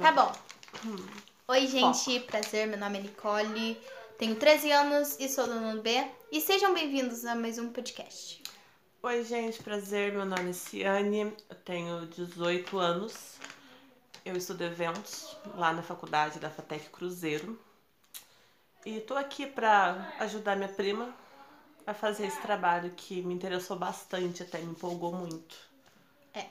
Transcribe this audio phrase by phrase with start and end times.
[0.00, 0.30] Tá bom.
[1.48, 2.20] Oi, gente.
[2.20, 2.66] Prazer.
[2.66, 3.80] Meu nome é Nicole.
[4.18, 6.06] Tenho 13 anos e sou do B.
[6.30, 8.42] E sejam bem-vindos a mais um podcast.
[9.02, 10.12] Oi, gente, prazer.
[10.12, 13.36] Meu nome é Ciane, eu tenho 18 anos.
[14.24, 17.58] Eu estudo eventos lá na faculdade da FATEC Cruzeiro.
[18.84, 21.14] E tô aqui para ajudar minha prima
[21.86, 25.56] a fazer esse trabalho que me interessou bastante, até me empolgou muito.
[26.34, 26.46] É,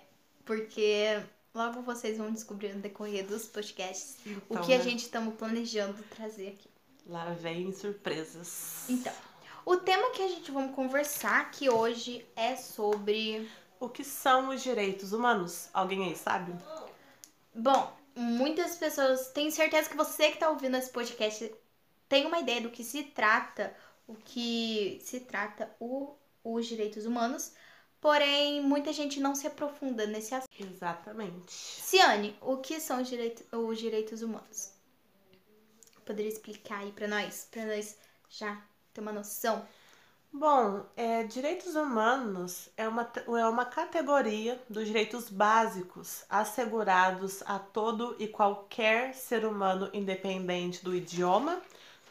[0.45, 1.21] porque
[1.55, 4.83] logo vocês vão descobrir no decorrer dos podcasts Então, o que a né?
[4.83, 6.69] gente estamos planejando trazer aqui.
[7.07, 8.85] Lá vem surpresas.
[8.89, 9.13] Então,
[9.65, 13.49] o tema que a gente vamos conversar aqui hoje é sobre.
[13.79, 15.69] O que são os direitos humanos?
[15.73, 16.53] Alguém aí sabe?
[17.53, 19.29] Bom, muitas pessoas.
[19.29, 21.53] Tenho certeza que você que tá ouvindo esse podcast
[22.09, 23.75] tem uma ideia do que se trata,
[24.07, 27.53] o que se trata o, os direitos humanos.
[28.05, 30.51] Porém, muita gente não se aprofunda nesse assunto.
[30.59, 31.51] Exatamente.
[31.51, 34.73] Ciane, o que são os, direito, os direitos humanos?
[36.05, 37.47] Poderia explicar aí pra nós?
[37.49, 37.97] Pra nós
[38.29, 38.61] já
[38.93, 39.67] ter uma noção?
[40.31, 48.15] Bom, é, direitos humanos é uma, é uma categoria dos direitos básicos assegurados a todo
[48.19, 51.59] e qualquer ser humano, independente do idioma,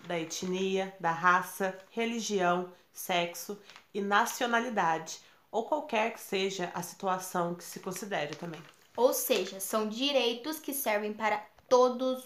[0.08, 3.56] da etnia, da raça, religião, sexo
[3.94, 5.22] e nacionalidade,
[5.54, 8.60] ou qualquer que seja a situação que se considere também.
[8.96, 12.24] Ou seja, são direitos que servem para todos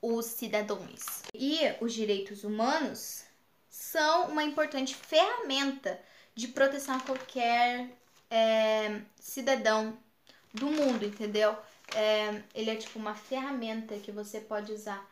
[0.00, 1.24] os cidadãos.
[1.34, 3.24] E os direitos humanos
[3.68, 6.00] são uma importante ferramenta
[6.32, 7.90] de proteção a qualquer
[8.30, 9.98] é, cidadão
[10.54, 11.56] do mundo, entendeu?
[11.92, 15.04] É, ele é tipo uma ferramenta que você pode usar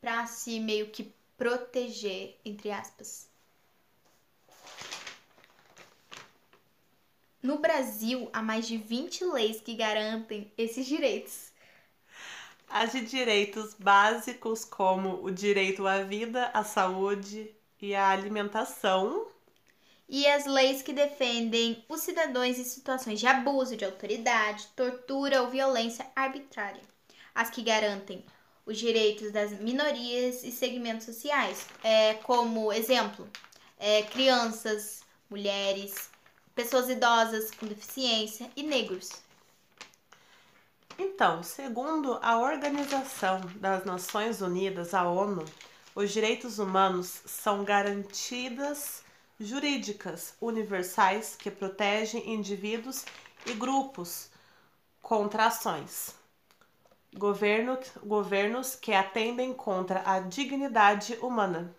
[0.00, 3.30] para se meio que proteger, entre aspas.
[7.42, 11.52] No Brasil, há mais de 20 leis que garantem esses direitos.
[12.68, 19.28] As de direitos básicos, como o direito à vida, à saúde e à alimentação,
[20.08, 25.50] E as leis que defendem os cidadãos em situações de abuso de autoridade, tortura ou
[25.50, 26.82] violência arbitrária.
[27.34, 28.24] As que garantem
[28.66, 33.28] os direitos das minorias e segmentos sociais, é, como exemplo,
[33.78, 36.11] é, crianças, mulheres,
[36.54, 39.10] pessoas idosas com deficiência e negros.
[40.98, 45.44] Então, segundo a Organização das Nações Unidas, a ONU,
[45.94, 49.02] os direitos humanos são garantidas
[49.40, 53.04] jurídicas universais que protegem indivíduos
[53.46, 54.30] e grupos
[55.00, 56.14] contra ações.
[57.14, 61.74] Governo, governos que atendem contra a dignidade humana.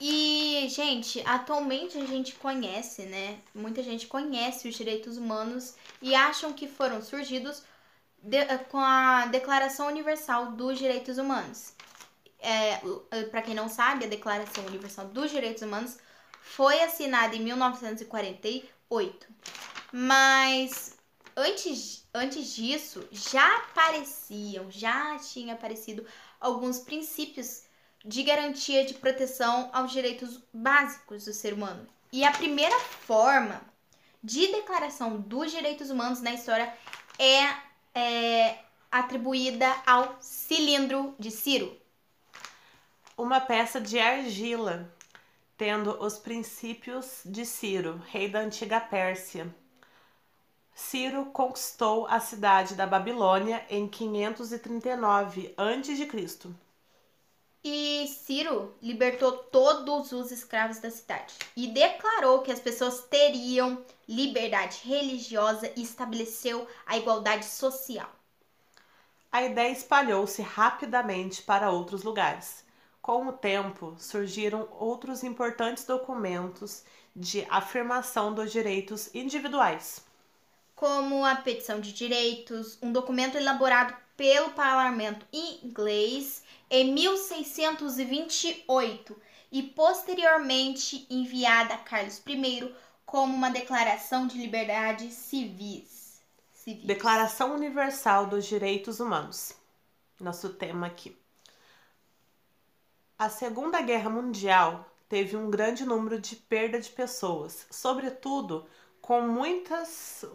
[0.00, 3.38] E, gente, atualmente a gente conhece, né?
[3.54, 7.62] Muita gente conhece os direitos humanos e acham que foram surgidos
[8.22, 11.74] de- com a Declaração Universal dos Direitos Humanos.
[12.38, 12.80] É,
[13.30, 15.98] para quem não sabe, a Declaração Universal dos Direitos Humanos
[16.40, 19.26] foi assinada em 1948.
[19.92, 20.96] Mas
[21.36, 26.06] antes, antes disso, já apareciam, já tinha aparecido
[26.40, 27.64] alguns princípios
[28.04, 31.86] de garantia de proteção aos direitos básicos do ser humano.
[32.12, 33.60] E a primeira forma
[34.22, 36.72] de declaração dos direitos humanos na história
[37.18, 37.54] é,
[37.94, 38.58] é
[38.90, 41.76] atribuída ao cilindro de Ciro.
[43.16, 44.90] Uma peça de argila,
[45.56, 49.54] tendo os princípios de Ciro, rei da antiga Pérsia.
[50.74, 56.48] Ciro conquistou a cidade da Babilônia em 539 a.C.
[57.62, 64.80] E Ciro libertou todos os escravos da cidade e declarou que as pessoas teriam liberdade
[64.84, 68.10] religiosa e estabeleceu a igualdade social.
[69.30, 72.64] A ideia espalhou-se rapidamente para outros lugares.
[73.02, 76.82] Com o tempo, surgiram outros importantes documentos
[77.14, 80.02] de afirmação dos direitos individuais.
[80.74, 89.16] como a Petição de Direitos, um documento elaborado pelo parlamento inglês em 1628
[89.50, 92.74] e posteriormente enviada a Carlos I
[93.06, 96.20] como uma declaração de liberdades civis.
[96.52, 96.84] civis.
[96.84, 99.54] Declaração Universal dos Direitos Humanos.
[100.20, 101.16] Nosso tema aqui.
[103.18, 108.66] A Segunda Guerra Mundial teve um grande número de perda de pessoas, sobretudo
[109.00, 110.26] com muitas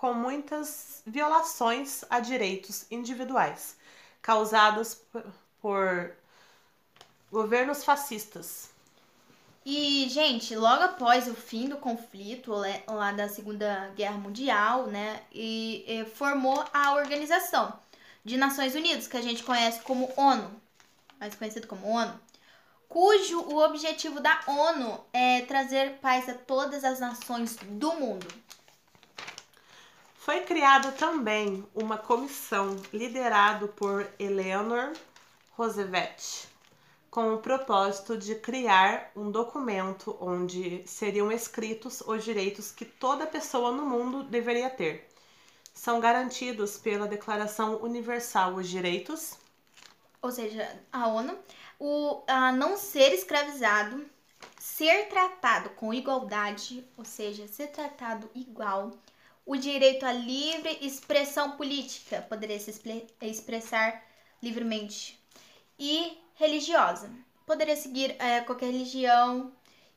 [0.00, 3.76] com muitas violações a direitos individuais,
[4.22, 5.02] causadas
[5.60, 6.16] por,
[7.30, 8.70] governos fascistas.
[9.62, 12.50] E, gente, logo após o fim do conflito
[12.88, 17.70] lá da Segunda Guerra Mundial, né, e, e formou a organização
[18.24, 20.50] de Nações Unidas, que a gente conhece como ONU,
[21.20, 22.18] mais conhecido como ONU,
[22.88, 28.26] cujo o objetivo da ONU é trazer paz a todas as nações do mundo.
[30.30, 34.92] Foi criada também uma comissão liderada por Eleanor
[35.56, 36.46] Roosevelt,
[37.10, 43.72] com o propósito de criar um documento onde seriam escritos os direitos que toda pessoa
[43.72, 45.08] no mundo deveria ter.
[45.74, 49.36] São garantidos pela Declaração Universal os direitos,
[50.22, 51.36] ou seja, a ONU,
[51.76, 54.06] o a não ser escravizado,
[54.60, 58.92] ser tratado com igualdade, ou seja, ser tratado igual,
[59.44, 62.80] o direito à livre expressão política, poderia se
[63.22, 64.02] expressar
[64.42, 65.18] livremente,
[65.78, 67.10] e religiosa,
[67.46, 69.52] poderia seguir é, qualquer religião,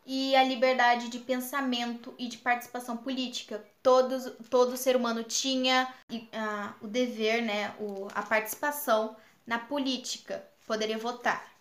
[0.06, 3.64] e a liberdade de pensamento e de participação política.
[3.82, 9.16] Todos, todo ser humano tinha uh, o dever, né, o, a participação
[9.46, 11.52] na política, poderia votar.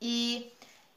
[0.00, 0.52] E,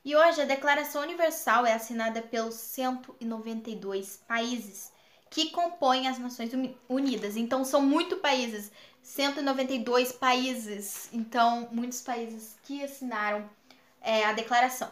[0.06, 4.92] e hoje a Declaração Universal é assinada pelos 192 países
[5.32, 6.52] que compõem as Nações
[6.90, 7.38] Unidas.
[7.38, 8.70] Então são muitos países,
[9.02, 11.10] 192 países.
[11.14, 13.50] Então, muitos países que assinaram
[14.02, 14.92] é, a declaração.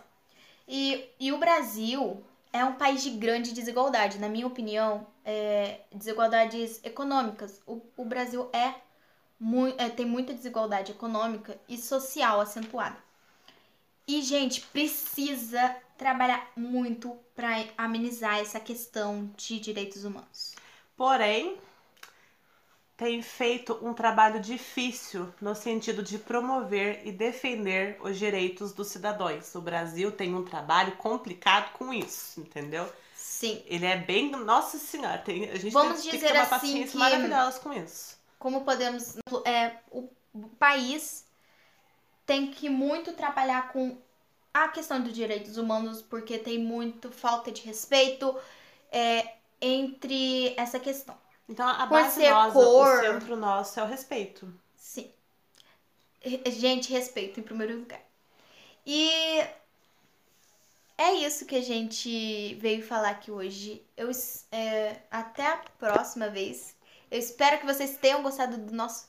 [0.66, 4.18] E, e o Brasil é um país de grande desigualdade.
[4.18, 7.62] Na minha opinião, é, desigualdades econômicas.
[7.68, 8.76] O, o Brasil é,
[9.78, 13.09] é tem muita desigualdade econômica e social acentuada.
[14.10, 20.56] E, gente, precisa trabalhar muito para amenizar essa questão de direitos humanos.
[20.98, 21.60] Porém,
[22.98, 29.54] tem feito um trabalho difícil no sentido de promover e defender os direitos dos cidadãos.
[29.54, 32.92] O Brasil tem um trabalho complicado com isso, entendeu?
[33.14, 33.62] Sim.
[33.68, 34.32] Ele é bem.
[34.32, 36.98] Nossa Senhora, tem, a gente Vamos tem, dizer tem que ter uma assim paciência que-
[36.98, 38.18] maravilhosa com isso.
[38.40, 39.18] Como podemos.
[39.46, 40.10] É, o
[40.58, 41.29] país
[42.30, 43.98] tem que muito trabalhar com
[44.54, 48.40] a questão dos direitos humanos, porque tem muito falta de respeito
[48.92, 51.18] é, entre essa questão.
[51.50, 54.48] Então a base nossa, cor- o centro nosso é o respeito.
[54.78, 55.12] Sim.
[56.46, 58.02] Gente, respeito em primeiro lugar.
[58.86, 59.10] E
[61.00, 63.84] é isso que a gente veio falar aqui hoje.
[63.98, 64.12] Eu,
[64.52, 66.76] é, até a próxima vez.
[67.10, 69.09] Eu espero que vocês tenham gostado do nosso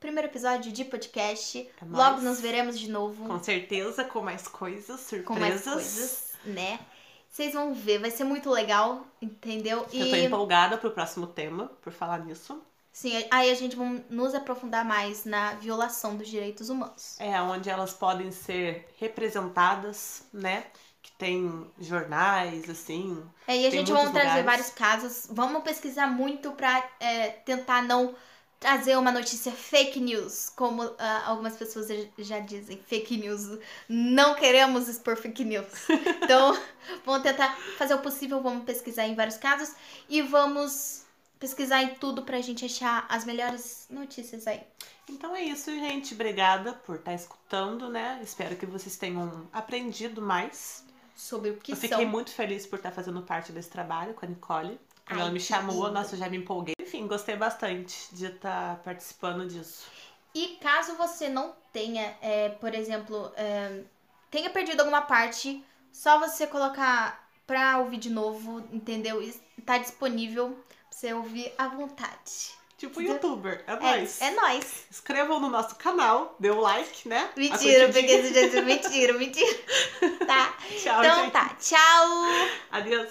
[0.00, 1.58] primeiro episódio de podcast.
[1.58, 5.26] É Logo nos veremos de novo Com certeza, com mais coisas, surpresas.
[5.26, 6.80] com mais coisas, né?
[7.28, 9.86] Vocês vão ver, vai ser muito legal, entendeu?
[9.92, 12.60] Eu tô empolgada pro próximo tema, por falar nisso.
[12.90, 17.16] sim, aí a gente vai nos aprofundar mais na violação dos direitos humanos.
[17.20, 20.64] É onde elas podem ser representadas, né?
[21.02, 23.22] Que tem jornais, assim.
[23.46, 25.28] É, e a gente vai trazer vários casos.
[25.30, 28.14] Vamos pesquisar muito pra é, tentar não
[28.60, 33.58] trazer uma notícia fake news, como ah, algumas pessoas já- dizem, fake news.
[33.88, 35.66] Não queremos expor fake news.
[36.22, 36.56] Então,
[37.04, 39.74] vamos tentar fazer o possível, vamos pesquisar em vários casos
[40.08, 41.02] e vamos
[41.40, 44.60] pesquisar em tudo pra gente achar as melhores notícias aí.
[45.08, 46.14] Então é isso, gente.
[46.14, 48.20] Obrigada por estar escutando, né?
[48.22, 50.84] Espero que vocês tenham aprendido mais.
[51.16, 51.88] Sobre o que eu são.
[51.88, 54.78] fiquei muito feliz por estar fazendo parte desse trabalho com a Nicole.
[55.06, 55.90] Quando Ai, ela me chamou, lindo.
[55.92, 56.74] nossa, eu já me empolguei.
[56.90, 59.86] Enfim, gostei bastante de estar participando disso.
[60.34, 63.82] E caso você não tenha, é, por exemplo, é,
[64.28, 69.22] tenha perdido alguma parte, só você colocar pra ouvir de novo, entendeu?
[69.22, 69.32] E
[69.64, 72.58] tá disponível pra você ouvir à vontade.
[72.76, 73.14] Tipo Entendeu?
[73.14, 74.20] youtuber, é, É, nóis.
[74.22, 74.86] é nóis.
[74.90, 77.30] Inscrevam no nosso canal, dê o like, né?
[77.36, 78.62] Mentira, eu peguei esse jeito.
[78.64, 79.60] Mentira, mentira.
[80.26, 80.56] Tá.
[80.82, 81.32] Tchau, Então gente.
[81.32, 81.48] tá.
[81.60, 82.24] Tchau.
[82.70, 83.10] Adeus.